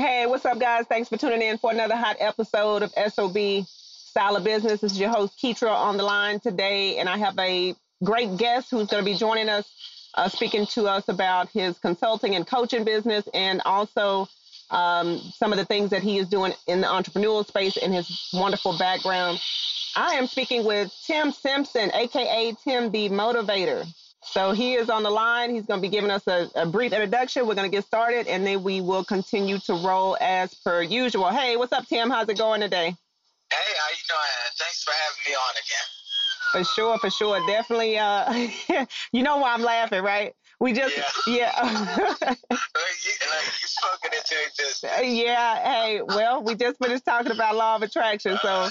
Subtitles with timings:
[0.00, 0.86] Hey, what's up, guys?
[0.86, 4.80] Thanks for tuning in for another hot episode of SOB Style of Business.
[4.80, 8.70] This is your host, Keetra, on the line today, and I have a great guest
[8.70, 9.70] who's going to be joining us,
[10.14, 14.26] uh, speaking to us about his consulting and coaching business, and also
[14.70, 18.30] um, some of the things that he is doing in the entrepreneurial space and his
[18.32, 19.38] wonderful background.
[19.96, 23.86] I am speaking with Tim Simpson, aka Tim the Motivator.
[24.22, 25.54] So he is on the line.
[25.54, 27.46] He's going to be giving us a, a brief introduction.
[27.46, 31.30] We're going to get started, and then we will continue to roll as per usual.
[31.30, 32.10] Hey, what's up, Tim?
[32.10, 32.94] How's it going today?
[33.50, 34.54] Hey, how you doing?
[34.58, 35.88] Thanks for having me on again.
[36.52, 37.46] For sure, for sure.
[37.46, 37.98] Definitely.
[37.98, 40.34] Uh, you know why I'm laughing, right?
[40.60, 40.94] We just,
[41.26, 41.52] yeah.
[41.56, 42.14] yeah.
[42.20, 44.92] like you, you spoken into existence.
[45.02, 45.56] Yeah.
[45.56, 48.68] Hey, well, we just finished talking about law of attraction, so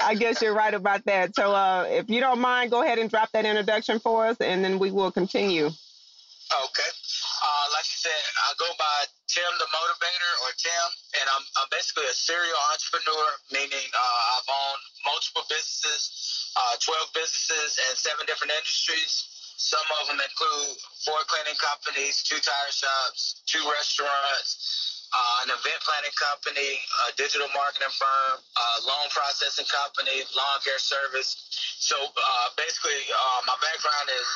[0.00, 1.36] I guess you're right about that.
[1.36, 4.64] So, uh, if you don't mind, go ahead and drop that introduction for us, and
[4.64, 5.66] then we will continue.
[5.66, 6.90] Okay.
[7.36, 10.88] Uh, like you said, I go by Tim the Motivator or Tim,
[11.20, 17.12] and I'm, I'm basically a serial entrepreneur, meaning uh, I've owned multiple businesses, uh, 12
[17.12, 19.35] businesses, and seven different industries.
[19.56, 25.80] Some of them include four cleaning companies, two tire shops, two restaurants, uh, an event
[25.80, 26.76] planning company,
[27.08, 31.40] a digital marketing firm, a loan processing company, lawn care service.
[31.80, 34.28] So uh, basically, uh, my background is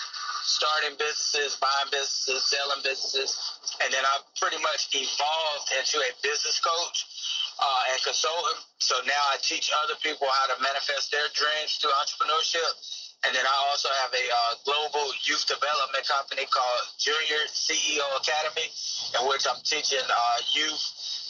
[0.47, 3.37] starting businesses, buying businesses, selling businesses,
[3.84, 7.05] and then I pretty much evolved into a business coach
[7.61, 8.56] uh, and consultant.
[8.80, 12.72] So now I teach other people how to manifest their dreams through entrepreneurship.
[13.20, 18.65] And then I also have a uh, global youth development company called Junior CEO Academy,
[18.65, 20.81] in which I'm teaching uh, youth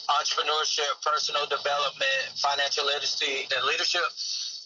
[0.07, 4.07] entrepreneurship, personal development, financial literacy, and leadership.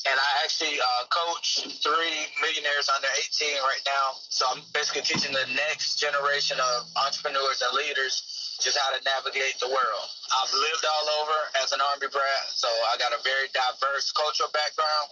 [0.05, 4.21] And I actually uh, coach three millionaires under 18 right now.
[4.29, 9.59] So I'm basically teaching the next generation of entrepreneurs and leaders just how to navigate
[9.59, 10.07] the world.
[10.31, 14.49] I've lived all over as an Army brat, so I got a very diverse cultural
[14.53, 15.11] background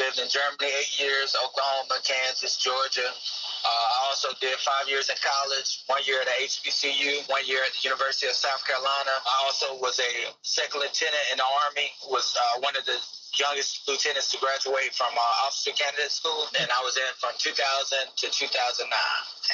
[0.00, 3.04] lived in Germany eight years, Oklahoma, Kansas, Georgia.
[3.04, 7.76] Uh, I also did five years in college, one year at HBCU, one year at
[7.76, 9.12] the University of South Carolina.
[9.28, 12.96] I also was a second lieutenant in the Army, was uh, one of the
[13.38, 17.98] youngest lieutenants to graduate from uh, officer candidate school, and I was in from 2000
[18.16, 18.90] to 2009.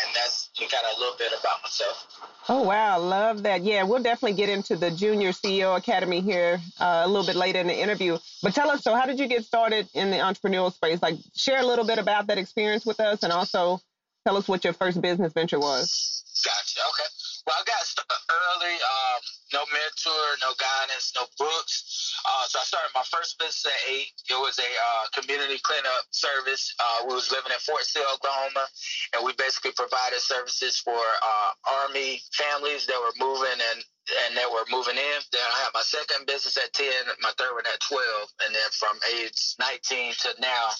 [0.03, 2.07] And that's kind of a little bit about myself.
[2.49, 2.99] Oh, wow.
[2.99, 3.63] Love that.
[3.63, 7.61] Yeah, we'll definitely get into the Junior CEO Academy here uh, a little bit later
[7.61, 8.19] in the interview.
[8.43, 11.01] But tell us, so how did you get started in the entrepreneurial space?
[11.03, 13.81] Like, share a little bit about that experience with us and also
[14.27, 16.23] tell us what your first business venture was.
[16.45, 16.81] Gotcha.
[16.93, 17.09] Okay.
[17.47, 18.75] Well, I got started early.
[18.75, 19.21] Um,
[19.53, 21.96] no mentor, no guidance, no books.
[22.27, 24.11] Uh, so I started my first business at eight.
[24.29, 26.75] It was a uh, community cleanup service.
[26.83, 28.67] Uh, we was living in Fort Sill, Oklahoma,
[29.15, 31.51] and we basically provided services for uh,
[31.87, 33.85] Army families that were moving and
[34.27, 35.19] and that were moving in.
[35.33, 36.87] Then I had my second business at 10,
[37.23, 37.99] my third one at 12.
[38.47, 40.71] And then from age 19 to now,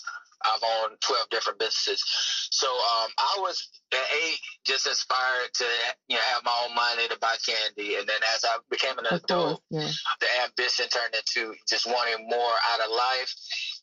[0.45, 2.03] I've owned 12 different businesses.
[2.51, 5.65] So um, I was at eight just inspired to
[6.09, 9.07] you know have my own money to buy candy, and then as I became an
[9.07, 10.17] Of adult, course, yeah.
[10.21, 13.35] the ambition turned into just wanting more out of life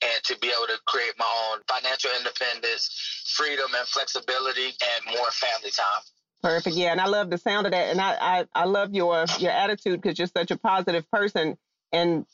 [0.04, 2.90] and to be able to create my own financial independence,
[3.36, 6.04] freedom and flexibility, and more family time.
[6.42, 6.76] Perfect.
[6.76, 9.52] Yeah, and I love the sound of that, and I I, I love your your
[9.52, 11.58] attitude because you're such a positive person.
[11.92, 12.26] And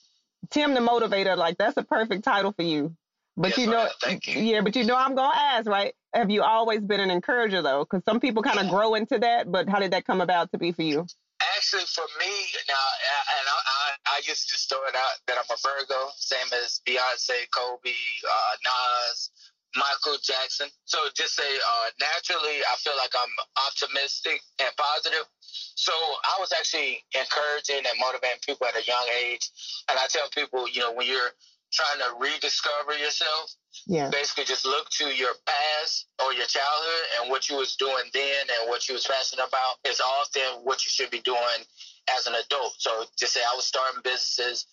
[0.49, 2.95] Tim the motivator, like that's a perfect title for you.
[3.39, 3.87] But you know,
[4.27, 5.93] yeah, but you know, I'm gonna ask, right?
[6.13, 7.87] Have you always been an encourager though?
[7.87, 9.49] Because some people kind of grow into that.
[9.49, 11.07] But how did that come about to be for you?
[11.55, 12.27] Actually, for me
[12.67, 16.11] now, and I, I, I used to just throw it out that I'm a Virgo,
[16.17, 17.95] same as Beyonce, Kobe,
[18.27, 19.31] uh, Nas,
[19.73, 20.67] Michael Jackson.
[20.83, 23.31] So just say uh, naturally, I feel like I'm
[23.71, 25.23] optimistic and positive.
[25.79, 29.47] So I was actually encouraging and motivating people at a young age,
[29.87, 31.31] and I tell people, you know, when you're
[31.71, 33.51] trying to rediscover yourself,
[33.85, 34.09] Yeah.
[34.09, 38.45] basically just look to your past or your childhood and what you was doing then
[38.59, 41.59] and what you was passionate about is often what you should be doing
[42.15, 42.73] as an adult.
[42.79, 44.65] So just say I was starting businesses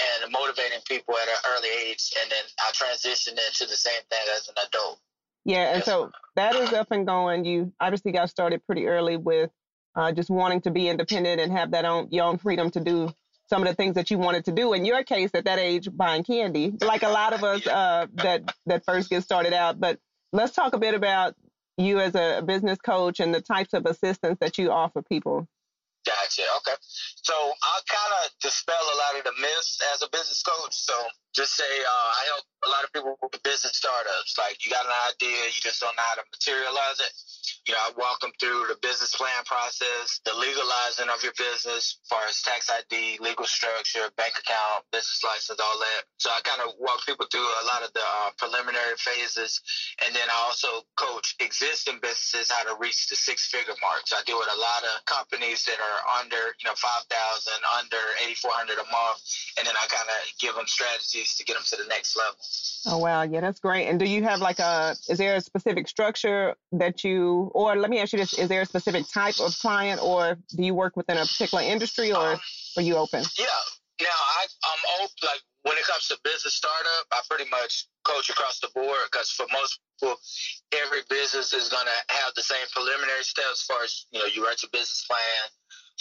[0.00, 4.26] and motivating people at an early age and then I transitioned into the same thing
[4.36, 5.00] as an adult.
[5.44, 7.44] Yeah, and so that is up and going.
[7.44, 9.50] You obviously got started pretty early with
[9.94, 13.12] uh, just wanting to be independent and have that own your own freedom to do
[13.48, 14.72] some of the things that you wanted to do.
[14.72, 18.54] In your case, at that age, buying candy, like a lot of us uh, that
[18.66, 19.78] that first get started out.
[19.80, 19.98] But
[20.32, 21.34] let's talk a bit about
[21.76, 25.48] you as a business coach and the types of assistance that you offer people.
[26.06, 26.42] Gotcha.
[26.58, 26.76] Okay.
[27.22, 30.74] So I'll kind of dispel a lot of the myths as a business coach.
[30.74, 30.92] So
[31.34, 34.36] just say uh, I help a lot of people with business startups.
[34.38, 37.12] Like you got an idea, you just don't know how to materialize it.
[37.64, 41.96] You know, I walk them through the business plan process, the legalizing of your business,
[41.96, 46.04] as far as tax ID, legal structure, bank account, business license, all that.
[46.20, 49.64] So I kind of walk people through a lot of the uh, preliminary phases,
[50.04, 54.04] and then I also coach existing businesses how to reach the six-figure mark.
[54.12, 57.60] So I deal with a lot of companies that are under, you know, five thousand,
[57.80, 59.24] under eighty-four hundred a month,
[59.56, 62.36] and then I kind of give them strategies to get them to the next level.
[62.86, 63.88] Oh wow, yeah, that's great.
[63.88, 64.94] And do you have like a?
[65.08, 68.60] Is there a specific structure that you or let me ask you this: Is there
[68.60, 72.40] a specific type of client, or do you work within a particular industry, or um,
[72.76, 73.24] are you open?
[73.38, 73.46] Yeah.
[74.02, 75.16] Now I, I'm open.
[75.22, 79.30] Like when it comes to business startup, I pretty much coach across the board because
[79.30, 80.16] for most people,
[80.76, 83.62] every business is going to have the same preliminary steps.
[83.62, 85.44] As far as you know, you write your business plan,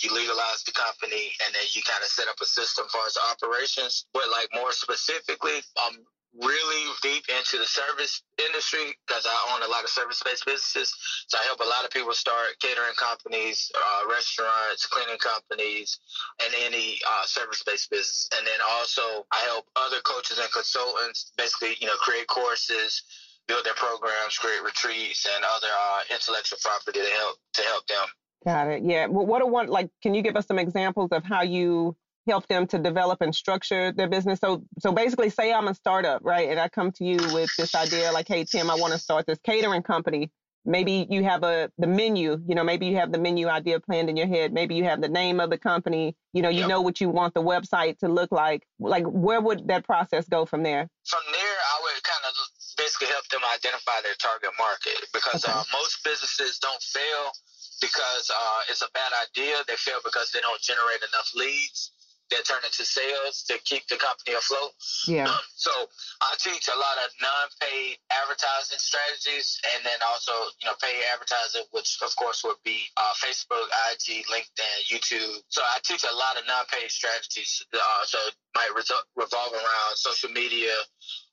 [0.03, 3.07] you legalize the company, and then you kind of set up a system as far
[3.07, 4.05] as operations.
[4.11, 6.03] But like more specifically, I'm
[6.33, 10.93] really deep into the service industry because I own a lot of service-based businesses.
[11.27, 15.99] So I help a lot of people start catering companies, uh, restaurants, cleaning companies,
[16.43, 18.29] and any uh, service-based business.
[18.37, 23.03] And then also I help other coaches and consultants basically, you know, create courses,
[23.47, 28.07] build their programs, create retreats, and other uh, intellectual property to help to help them.
[28.45, 28.83] Got it.
[28.83, 29.05] Yeah.
[29.07, 29.89] Well, what a one like?
[30.01, 31.95] Can you give us some examples of how you
[32.27, 34.39] help them to develop and structure their business.
[34.39, 36.49] So so basically say I'm a startup, right?
[36.49, 39.25] And I come to you with this idea like, hey Tim, I want to start
[39.25, 40.31] this catering company.
[40.65, 44.09] Maybe you have a the menu, you know, maybe you have the menu idea planned
[44.09, 44.53] in your head.
[44.53, 46.69] Maybe you have the name of the company, you know, you yep.
[46.69, 48.63] know what you want the website to look like.
[48.79, 50.87] Like where would that process go from there?
[51.05, 52.33] From there I would kind of
[52.77, 55.51] basically help them identify their target market because okay.
[55.51, 57.35] uh, most businesses don't fail
[57.81, 59.55] because uh, it's a bad idea.
[59.67, 61.91] They fail because they don't generate enough leads
[62.33, 64.73] that turn into sales to keep the company afloat.
[65.07, 65.29] Yeah.
[65.63, 65.71] So
[66.19, 71.63] I teach a lot of non-paid advertising strategies, and then also you know paid advertising,
[71.71, 75.39] which of course would be uh, Facebook, IG, LinkedIn, YouTube.
[75.47, 77.63] So I teach a lot of non-paid strategies.
[77.71, 80.75] Uh, so it might revolve around social media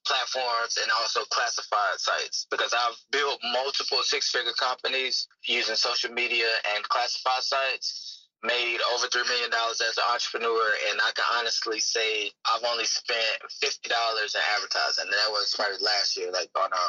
[0.07, 6.85] platforms and also classified sites because I've built multiple six-figure companies using social media and
[6.85, 12.31] classified sites made over three million dollars as an entrepreneur, and I can honestly say
[12.47, 15.05] I've only spent fifty dollars in advertising.
[15.05, 16.85] And that was probably last year, like on a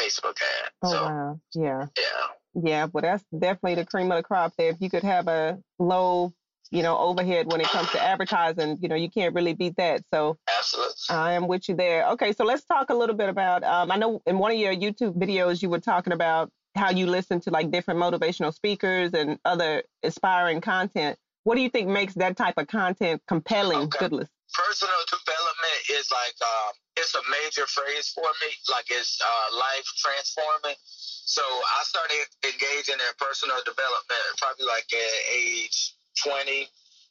[0.00, 0.70] Facebook ad.
[0.82, 1.40] Oh so, wow!
[1.54, 1.86] Yeah.
[1.96, 2.26] Yeah.
[2.62, 4.54] Yeah, well, that's definitely the cream of the crop.
[4.56, 6.32] There, if you could have a low,
[6.72, 10.02] you know, overhead when it comes to advertising, you know, you can't really beat that.
[10.12, 12.08] So absolutely, I am with you there.
[12.08, 13.62] Okay, so let's talk a little bit about.
[13.62, 17.06] Um, I know in one of your YouTube videos you were talking about how you
[17.06, 21.18] listen to like different motivational speakers and other inspiring content.
[21.44, 23.88] What do you think makes that type of content compelling?
[23.88, 23.98] Okay.
[23.98, 24.28] Goodness.
[24.52, 28.50] Personal development is like uh, it's a major phrase for me.
[28.70, 30.76] Like it's uh, life transforming.
[30.84, 36.66] So I started engaging in personal development probably like at age 20,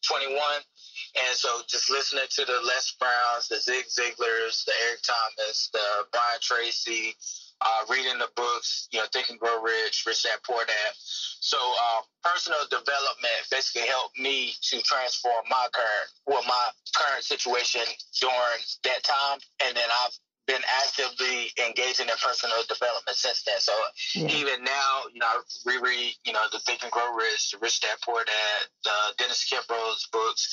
[0.05, 0.35] 21.
[1.15, 6.05] And so just listening to the Les Browns, the Zig Ziglars, the Eric Thomas, the
[6.11, 7.15] Brian Tracy,
[7.61, 10.91] uh, reading the books, you know, Think and Grow Rich, Rich Dad Poor Dad.
[10.95, 17.81] So um, personal development basically helped me to transform my current, well, my current situation
[18.19, 20.17] during that time, and then I've
[20.49, 23.61] been actively engaging in personal development since then.
[23.61, 23.71] So
[24.17, 24.33] yeah.
[24.33, 27.81] even now, you know, I reread, you know, the Think and Grow Rich, the Rich
[27.81, 30.49] Dad Poor Dad, the Dennis Kimbro's books,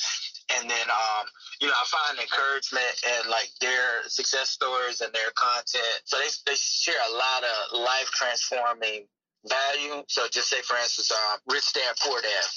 [0.53, 1.25] and then um,
[1.59, 5.97] you know I find encouragement in like their success stories and their content.
[6.05, 9.09] So they they share a lot of life transforming
[9.49, 10.05] value.
[10.07, 12.47] So just say for instance, uh, Rich Dad Poor Dad.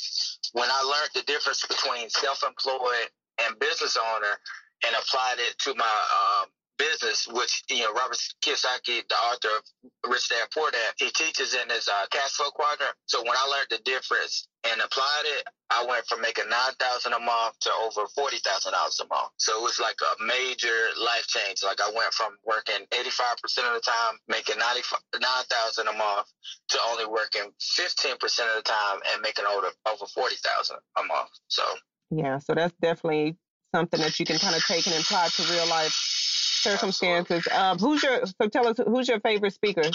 [0.53, 3.09] When I learned the difference between self-employed
[3.47, 4.37] and business owner
[4.87, 6.49] and applied it to my um,
[6.81, 11.53] business, which you know Robert Kiyosaki, the author of Rich Dad Poor Dad, he teaches
[11.53, 12.97] in his uh, cash flow quadrant.
[13.05, 17.13] So when I learned the difference and applied it, I went from making nine thousand
[17.13, 19.37] a month to over forty thousand dollars a month.
[19.37, 21.61] So it was like a major life change.
[21.63, 24.83] Like I went from working eighty five percent of the time, making ninety
[25.21, 26.33] nine thousand a month,
[26.73, 31.05] to only working fifteen percent of the time and making over over forty thousand a
[31.05, 31.31] month.
[31.49, 31.63] So
[32.11, 33.37] yeah, so that's definitely
[33.75, 35.95] something that you can kind of take and apply to real life
[36.61, 37.47] circumstances.
[37.53, 39.91] Um, who's your so tell us who's your favorite speaker?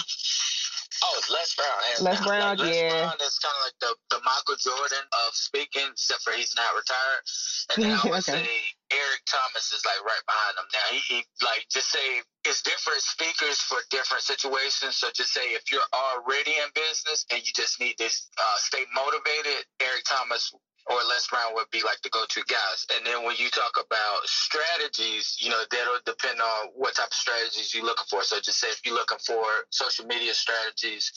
[1.04, 2.08] Oh, Les Brown.
[2.08, 2.88] Les Brown, like, Les yeah.
[2.88, 6.72] Brown is kind of like the, the Michael Jordan of speaking, except for he's not
[6.72, 7.22] retired.
[7.70, 8.42] And then I would okay.
[8.42, 8.48] say
[8.90, 10.66] Eric Thomas is like right behind him.
[10.72, 14.96] Now he, he like just say it's different speakers for different situations.
[14.96, 18.84] So just say if you're already in business and you just need to uh, stay
[18.94, 20.54] motivated, Eric Thomas
[20.86, 22.86] or Les Brown would be like the go-to guys.
[22.94, 27.14] And then when you talk about strategies, you know, that'll depend on what type of
[27.14, 28.22] strategies you're looking for.
[28.22, 31.10] So just say if you're looking for social media strategies,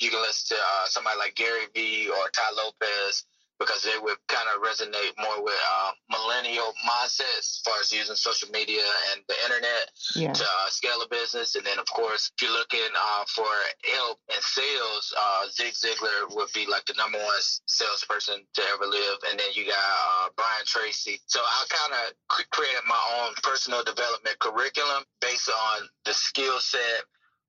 [0.00, 3.24] you can listen to uh, somebody like Gary Vee or Tai Lopez
[3.58, 8.16] because they would kind of resonate more with uh, millennial mindsets as far as using
[8.16, 8.82] social media
[9.12, 10.32] and the internet yeah.
[10.32, 11.54] to uh, scale a business.
[11.54, 13.48] And then, of course, if you're looking uh, for
[13.96, 18.86] help in sales, uh, Zig Ziglar would be like the number one salesperson to ever
[18.86, 19.18] live.
[19.30, 21.20] And then you got uh, Brian Tracy.
[21.26, 27.04] So I kind of created my own personal development curriculum based on the skill set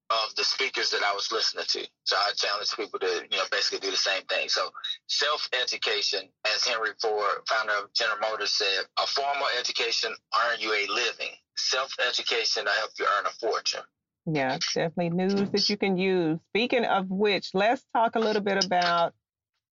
[0.09, 1.87] of the speakers that I was listening to.
[2.05, 4.49] So I challenge people to, you know, basically do the same thing.
[4.49, 4.69] So
[5.07, 10.73] self education, as Henry Ford, founder of General Motors, said, a formal education earn you
[10.73, 11.35] a living.
[11.57, 13.81] Self education to help you earn a fortune.
[14.25, 16.39] Yeah, definitely news that you can use.
[16.49, 19.13] Speaking of which, let's talk a little bit about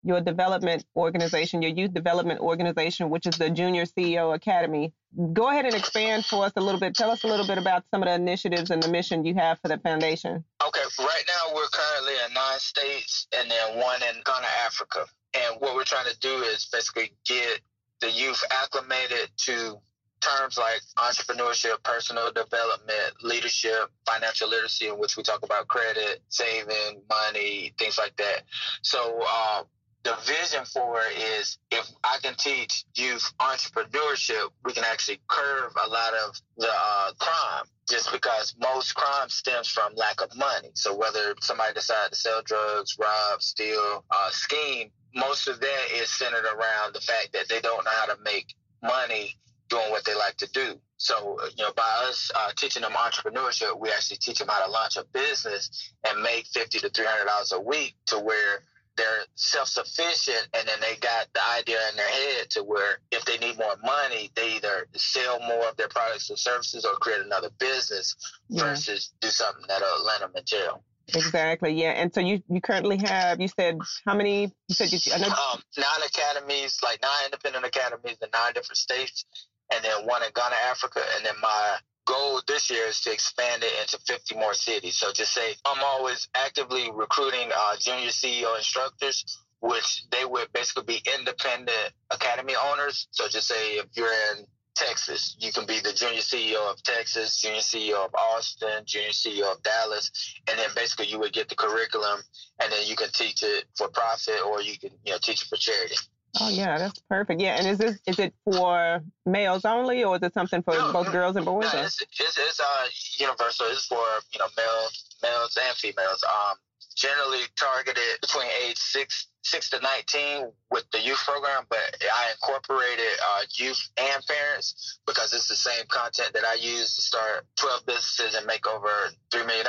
[0.04, 4.92] your development organization, your youth development organization, which is the Junior CEO Academy.
[5.32, 6.94] Go ahead and expand for us a little bit.
[6.94, 9.58] Tell us a little bit about some of the initiatives and the mission you have
[9.60, 10.44] for the foundation.
[10.66, 15.06] Okay, right now we're currently in nine states and then one in Ghana, Africa.
[15.34, 17.60] And what we're trying to do is basically get
[18.00, 19.78] the youth acclimated to
[20.20, 27.02] terms like entrepreneurship, personal development, leadership, financial literacy, in which we talk about credit, saving,
[27.08, 28.42] money, things like that.
[28.82, 29.62] So uh,
[30.04, 35.72] the vision for it is if I can teach youth entrepreneurship, we can actually curb
[35.82, 40.70] a lot of the uh, crime just because most crime stems from lack of money.
[40.74, 46.10] So whether somebody decides to sell drugs, rob, steal, uh, scheme, most of that is
[46.10, 49.36] centered around the fact that they don't know how to make money
[49.68, 50.78] doing what they like to do.
[50.98, 54.70] So, you know, by us uh, teaching them entrepreneurship, we actually teach them how to
[54.70, 58.62] launch a business and make fifty to three hundred dollars a week to where
[58.96, 63.38] they're self-sufficient and then they got the idea in their head to where if they
[63.38, 67.50] need more money they either sell more of their products or services or create another
[67.58, 68.14] business
[68.48, 68.64] yeah.
[68.64, 72.96] versus do something that'll land them in jail exactly yeah and so you you currently
[72.96, 78.16] have you said how many you said you um, nine academies like nine independent academies
[78.22, 79.26] in nine different states
[79.72, 83.62] and then one in ghana africa and then my goal this year is to expand
[83.62, 84.96] it into 50 more cities.
[84.96, 90.84] So just say I'm always actively recruiting uh, junior CEO instructors, which they would basically
[90.84, 93.08] be independent academy owners.
[93.10, 97.40] So just say if you're in Texas, you can be the junior CEO of Texas,
[97.40, 100.10] junior CEO of Austin, junior CEO of Dallas,
[100.48, 102.20] and then basically you would get the curriculum,
[102.60, 105.48] and then you can teach it for profit or you can you know teach it
[105.48, 105.94] for charity.
[106.40, 107.40] Oh yeah, that's perfect.
[107.40, 110.92] Yeah, and is this is it for males only, or is it something for no,
[110.92, 111.72] both girls and boys?
[111.72, 112.86] No, it's, it's, it's uh,
[113.18, 113.66] universal.
[113.70, 116.24] It's for you know males, males and females.
[116.24, 116.56] Um,
[116.94, 123.12] generally targeted between age six six to 19 with the youth program, but I incorporated
[123.22, 127.86] uh, youth and parents because it's the same content that I use to start 12
[127.86, 128.88] businesses and make over
[129.30, 129.66] $3 million.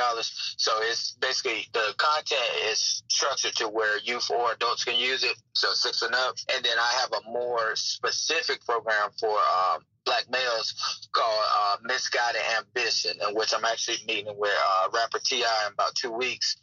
[0.56, 5.36] So it's basically the content is structured to where youth or adults can use it,
[5.52, 6.36] so six and up.
[6.54, 12.40] And then I have a more specific program for um, black males called uh, Misguided
[12.56, 15.66] Ambition, in which I'm actually meeting with uh, rapper T.I.
[15.66, 16.56] in about two weeks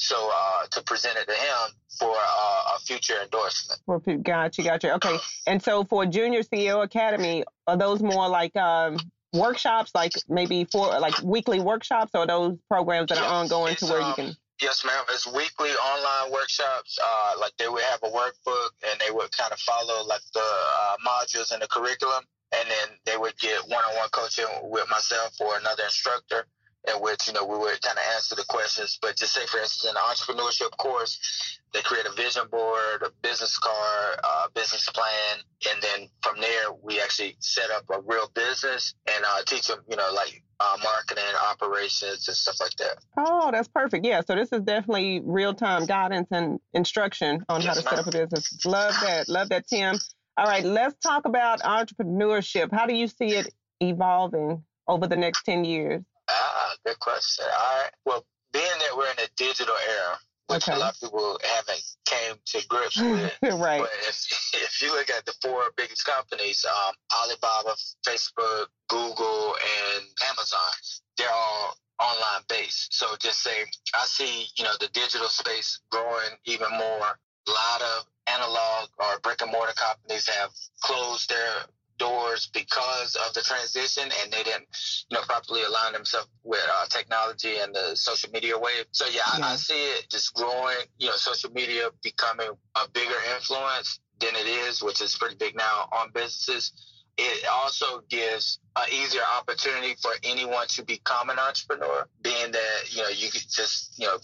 [0.00, 3.80] so uh, to present it to him for uh, a future endorsement.
[3.84, 4.94] For gotcha, gotcha.
[4.94, 8.96] Okay, and so for Junior CEO Academy, are those more like um,
[9.34, 14.00] workshops, like maybe for like weekly workshops, or those programs that are ongoing to where
[14.00, 14.36] um, you can?
[14.62, 15.04] Yes, ma'am.
[15.10, 16.98] It's weekly online workshops.
[16.98, 20.40] Uh, like they would have a workbook, and they would kind of follow like the
[20.40, 22.24] uh, modules in the curriculum,
[22.56, 26.46] and then they would get one-on-one coaching with myself or another instructor
[26.88, 28.98] in which you know we would kind of answer the questions.
[29.00, 33.10] But just say, for instance, in the entrepreneurship course, they create a vision board, a
[33.22, 35.38] business card, a business plan,
[35.72, 39.80] and then from there we actually set up a real business and uh, teach them,
[39.88, 42.98] you know, like uh, marketing, operations, and stuff like that.
[43.16, 44.04] Oh, that's perfect.
[44.04, 47.90] Yeah, so this is definitely real time guidance and instruction on yes, how to ma'am.
[47.90, 48.64] set up a business.
[48.66, 49.28] Love that.
[49.28, 49.96] Love that, Tim.
[50.36, 52.72] All right, let's talk about entrepreneurship.
[52.72, 56.02] How do you see it evolving over the next 10 years?
[56.30, 57.44] Ah, good question.
[57.44, 57.92] All right.
[58.04, 60.18] Well, being that we're in a digital era,
[60.48, 60.76] which okay.
[60.76, 63.32] a lot of people haven't came to grips with.
[63.42, 63.80] right.
[63.80, 70.06] But if, if you look at the four biggest companies, um, Alibaba, Facebook, Google, and
[70.28, 70.70] Amazon,
[71.16, 72.94] they're all online based.
[72.94, 77.18] So just say I see, you know, the digital space growing even more
[77.48, 81.66] A lot of analog or brick and mortar companies have closed their
[82.00, 84.66] doors because of the transition and they didn't
[85.10, 89.20] you know properly align themselves with uh, technology and the social media wave so yeah,
[89.38, 89.44] yeah.
[89.46, 94.34] I, I, see it just growing you know social media becoming a bigger influence than
[94.34, 96.72] it is which is pretty big now on businesses
[97.18, 103.02] it also gives an easier opportunity for anyone to become an entrepreneur being that you
[103.02, 104.16] know you could just you know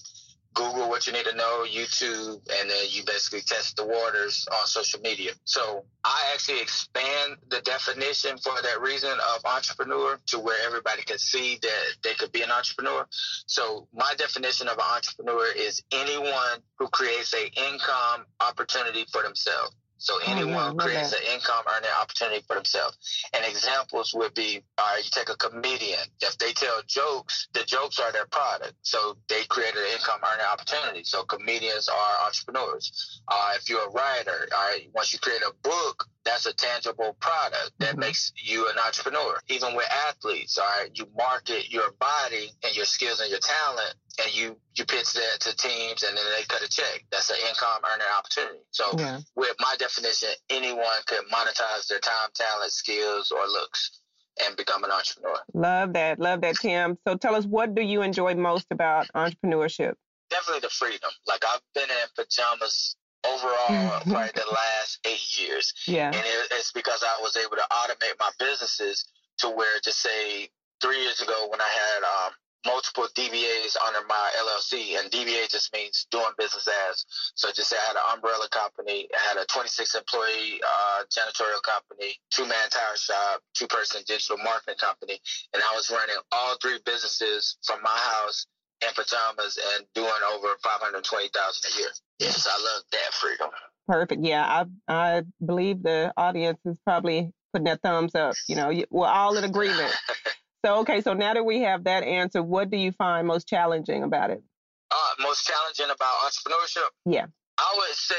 [0.56, 4.66] Google what you need to know, YouTube, and then you basically test the waters on
[4.66, 5.32] social media.
[5.44, 11.18] So I actually expand the definition for that reason of entrepreneur to where everybody can
[11.18, 13.06] see that they could be an entrepreneur.
[13.46, 19.72] So my definition of an entrepreneur is anyone who creates a income opportunity for themselves.
[19.98, 22.98] So anyone oh, yeah, creates an income earning opportunity for themselves.
[23.32, 26.00] And examples would be, all right, you take a comedian.
[26.20, 28.74] If they tell jokes, the jokes are their product.
[28.82, 31.04] So they created an income earning opportunity.
[31.04, 33.22] So comedians are entrepreneurs.
[33.28, 37.16] Uh, if you're a writer, all right, once you create a book, that's a tangible
[37.20, 38.00] product that mm-hmm.
[38.00, 39.38] makes you an entrepreneur.
[39.48, 43.94] Even with athletes, all right, you market your body and your skills and your talent,
[44.22, 47.04] and you you pitch that to teams, and then they cut a check.
[47.10, 48.58] That's an income earning opportunity.
[48.72, 49.20] So, yeah.
[49.36, 54.00] with my definition, anyone could monetize their time, talent, skills, or looks.
[54.46, 55.38] And become an entrepreneur.
[55.54, 56.18] Love that.
[56.18, 56.98] Love that, Tim.
[57.08, 59.94] So tell us, what do you enjoy most about entrepreneurship?
[60.28, 61.08] Definitely the freedom.
[61.26, 62.96] Like I've been in pajamas
[63.34, 65.72] overall probably the last eight years.
[65.86, 66.06] Yeah.
[66.06, 69.06] And it, it's because I was able to automate my businesses
[69.38, 70.48] to where, just say,
[70.80, 72.32] three years ago when I had um,
[72.66, 77.06] multiple DBAs under my LLC, and DBA just means doing business as.
[77.34, 81.62] So just say I had an umbrella company, I had a 26 employee uh, janitorial
[81.62, 85.18] company, two man tire shop, two person digital marketing company,
[85.54, 88.46] and I was running all three businesses from my house
[88.82, 91.88] in pajamas and doing over 520,000 a year.
[92.18, 93.48] Yes, I love that freedom.
[93.86, 94.22] Perfect.
[94.24, 98.34] Yeah, I I believe the audience is probably putting their thumbs up.
[98.48, 99.94] You know, we're all in agreement.
[100.64, 104.02] so okay, so now that we have that answer, what do you find most challenging
[104.02, 104.42] about it?
[104.90, 106.88] Uh, most challenging about entrepreneurship?
[107.04, 107.26] Yeah.
[107.58, 108.14] I would say,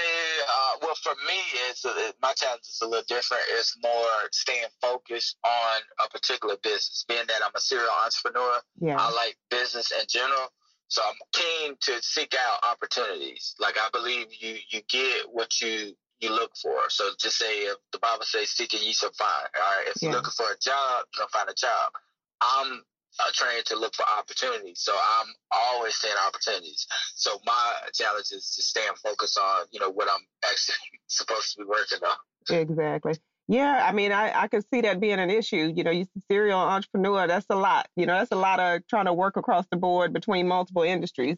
[0.49, 3.43] uh, well, for me, it's a, my challenge is a little different.
[3.51, 7.05] It's more staying focused on a particular business.
[7.07, 8.97] Being that I'm a serial entrepreneur, yeah.
[8.99, 10.51] I like business in general.
[10.87, 13.55] So I'm keen to seek out opportunities.
[13.59, 16.89] Like I believe you you get what you you look for.
[16.89, 19.49] So just say if the Bible says seeking ye shall find.
[19.55, 19.87] All right.
[19.87, 20.09] If yeah.
[20.09, 21.91] you're looking for a job, you're gonna find a job.
[22.41, 22.83] I'm
[23.19, 24.79] uh, trained to look for opportunities.
[24.79, 26.87] So I'm always seeing opportunities.
[27.15, 30.75] So my challenge is just staying focused on, you know, what I'm actually
[31.07, 32.17] supposed to be working on.
[32.49, 33.13] Exactly.
[33.49, 35.71] Yeah, I mean, I, I could see that being an issue.
[35.73, 37.87] You know, you serial entrepreneur, that's a lot.
[37.95, 41.37] You know, that's a lot of trying to work across the board between multiple industries.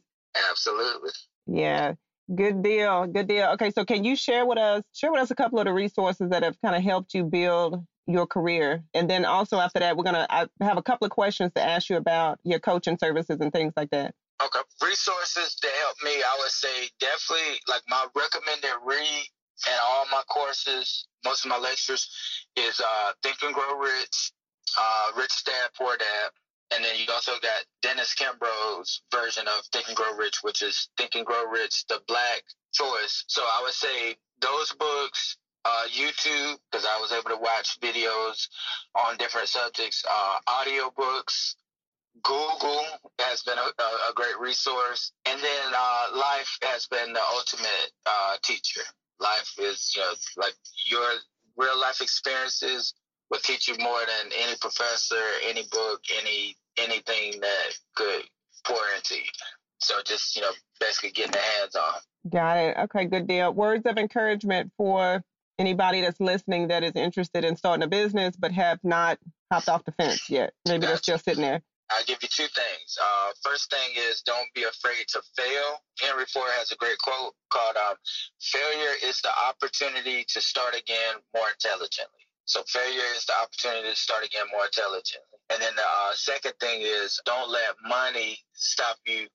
[0.50, 1.12] Absolutely.
[1.46, 1.94] Yeah.
[2.34, 3.08] Good deal.
[3.08, 3.48] Good deal.
[3.54, 6.30] Okay, so can you share with us share with us a couple of the resources
[6.30, 8.84] that have kind of helped you build your career?
[8.94, 11.90] And then also after that, we're gonna I have a couple of questions to ask
[11.90, 14.14] you about your coaching services and things like that.
[14.44, 14.60] Okay.
[14.82, 19.28] Resources to help me, I would say definitely like my recommended read
[19.68, 22.10] and all my courses, most of my lectures
[22.56, 24.32] is uh, Think and Grow Rich,
[24.80, 26.32] uh, Rich Dad Poor Dad.
[26.72, 30.88] And then you also got Dennis Kimbro's version of Think and Grow Rich, which is
[30.98, 32.44] Think and Grow Rich, the Black
[32.74, 33.26] Choice.
[33.28, 38.48] So I would say those books, uh, YouTube, because I was able to watch videos
[38.96, 41.56] on different subjects, uh, audio books,
[42.24, 42.84] Google
[43.20, 48.36] has been a, a, great resource, and then uh, life has been the ultimate uh,
[48.44, 48.82] teacher
[49.20, 50.54] life is you know like
[50.86, 51.08] your
[51.58, 52.94] real life experiences
[53.30, 58.24] will teach you more than any professor, any book, any anything that could
[58.66, 59.30] pour into you.
[59.80, 62.00] So just you know basically getting the hands on.
[62.30, 62.78] Got it.
[62.78, 63.54] Okay, good deal.
[63.54, 65.24] Words of encouragement for
[65.60, 69.20] anybody that's listening that is interested in starting a business but have not
[69.52, 70.54] hopped off the fence yet.
[70.66, 70.88] Maybe gotcha.
[70.88, 71.62] they're still sitting there.
[71.92, 72.98] I'll give you two things.
[73.02, 75.82] Uh, first thing is don't be afraid to fail.
[76.00, 77.96] Henry Ford has a great quote called um,
[78.40, 83.96] "Failure is the opportunity to start again more intelligently." So failure is the opportunity to
[83.96, 85.38] start again more intelligently.
[85.52, 89.28] And then the uh, second thing is don't let money stop you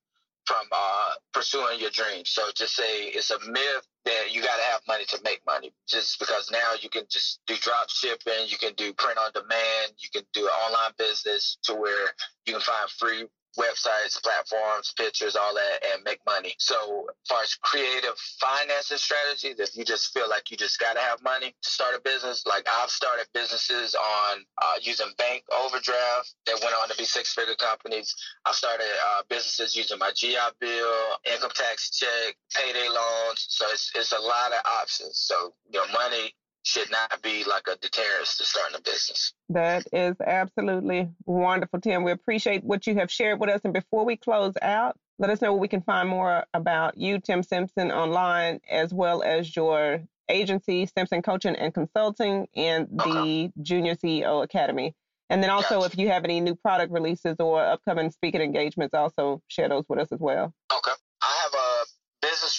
[0.45, 2.29] from uh, pursuing your dreams.
[2.29, 5.73] So just say it's a myth that you got to have money to make money.
[5.87, 9.93] Just because now you can just do drop shipping, you can do print on demand,
[9.97, 12.07] you can do an online business to where
[12.45, 16.55] you can find free websites, platforms, pictures, all that, and make money.
[16.59, 20.93] So, as far as creative financing strategies, if you just feel like you just got
[20.93, 25.43] to have money to start a business, like I've started businesses on uh, using bank
[25.51, 28.15] overdraft that went on to be six figure companies.
[28.45, 33.45] I've started uh, businesses using my GI Bill, income tax check, payday loans.
[33.49, 35.17] So, it's, it's a lot of options.
[35.17, 36.33] So, your money
[36.65, 39.33] should not be like a deterrence to starting a business.
[39.49, 42.03] That is absolutely wonderful, Tim.
[42.03, 43.61] We appreciate what you have shared with us.
[43.63, 47.19] And before we close out, let us know where we can find more about you,
[47.19, 53.51] Tim Simpson, online, as well as your agency, Simpson Coaching and Consulting, and the okay.
[53.61, 54.95] Junior CEO Academy.
[55.29, 55.93] And then also, gotcha.
[55.93, 59.99] if you have any new product releases or upcoming speaking engagements, also share those with
[59.99, 60.51] us as well.
[60.73, 60.91] Okay.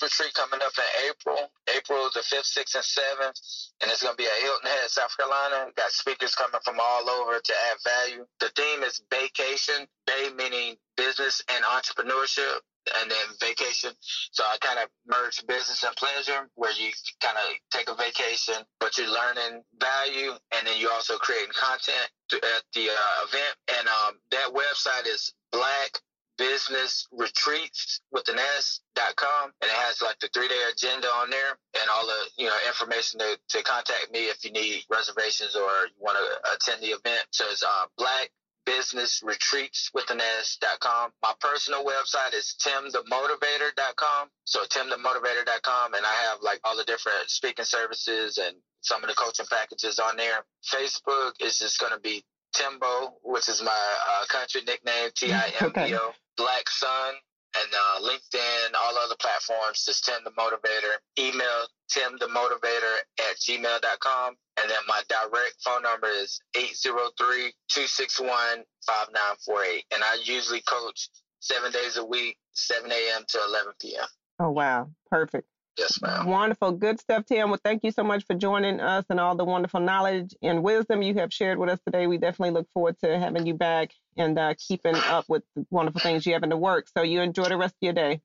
[0.02, 3.40] Retreat coming up in April, April the 5th, 6th, and 7th.
[3.82, 5.70] And it's going to be at Hilton Head, South Carolina.
[5.76, 8.26] Got speakers coming from all over to add value.
[8.40, 12.60] The theme is vacation, bay meaning business and entrepreneurship
[13.00, 13.90] and then vacation.
[14.30, 18.62] So I kind of merge business and pleasure, where you kind of take a vacation,
[18.80, 23.54] but you're learning value, and then you're also creating content at the uh, event.
[23.78, 25.98] And um, that website is Black
[26.38, 31.08] business retreats with an S dot com and it has like the three day agenda
[31.08, 34.84] on there and all the you know information to, to contact me if you need
[34.90, 38.30] reservations or you want to attend the event so it's uh, black
[38.66, 41.12] business retreats with an S dot com.
[41.22, 44.28] My personal website is timthemotivator.com.
[44.44, 49.14] So timthemotivator.com and I have like all the different speaking services and some of the
[49.14, 50.44] coaching packages on there.
[50.68, 52.24] Facebook is just going to be
[52.56, 55.98] Timbo, which is my uh, country nickname, T I M B O.
[56.08, 56.16] Okay.
[56.36, 57.14] Black Sun,
[57.56, 60.96] and uh, LinkedIn, all other platforms, just Tim the Motivator.
[61.18, 64.34] Email Tim the Motivator at gmail.com.
[64.58, 69.84] And then my direct phone number is 803 261 5948.
[69.94, 71.08] And I usually coach
[71.40, 73.24] seven days a week, 7 a.m.
[73.28, 74.06] to 11 p.m.
[74.38, 74.90] Oh, wow.
[75.10, 75.46] Perfect.
[75.78, 76.26] Yes, ma'am.
[76.26, 76.72] Wonderful.
[76.72, 77.50] Good stuff, Tim.
[77.50, 81.02] Well, thank you so much for joining us and all the wonderful knowledge and wisdom
[81.02, 82.06] you have shared with us today.
[82.06, 86.00] We definitely look forward to having you back and uh, keeping up with the wonderful
[86.00, 86.86] things you have in the work.
[86.96, 88.20] So you enjoy the rest of your day.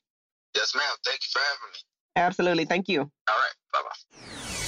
[0.56, 0.96] Yes, ma'am.
[1.06, 1.80] Thank you for having me.
[2.16, 2.66] Absolutely.
[2.66, 3.02] Thank you.
[3.02, 3.54] All right.
[3.74, 4.68] Bye bye.